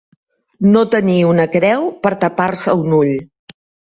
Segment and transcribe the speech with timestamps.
[0.69, 3.13] No tenir una creu per tapar-se un ull.